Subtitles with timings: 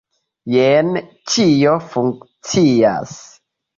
[0.53, 0.87] Jen,
[1.33, 3.17] ĉio funkcias.